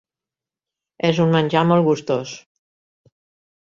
És 1.11 1.21
un 1.27 1.37
menjar 1.37 1.65
molt 1.75 1.89
gustós. 1.91 2.37